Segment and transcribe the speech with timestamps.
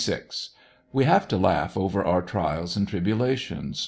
[0.93, 3.79] —We have to laugh over our trials and tribulations.